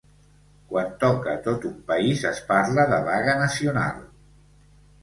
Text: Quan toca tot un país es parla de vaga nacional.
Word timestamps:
Quan 0.71 0.87
toca 1.03 1.35
tot 1.49 1.67
un 1.71 1.75
país 1.91 2.25
es 2.33 2.43
parla 2.51 2.89
de 2.95 3.01
vaga 3.13 3.39
nacional. 3.45 4.07